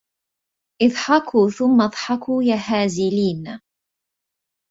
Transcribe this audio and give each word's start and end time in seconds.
اضحكوا 0.81 1.49
ثم 1.49 1.81
اضحكوا 1.81 2.43
يا 2.43 2.55
هازلين 2.65 3.59